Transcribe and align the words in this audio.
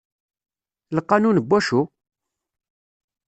Lqanun 0.95 1.37
n 1.41 1.45
wacu? 1.49 1.81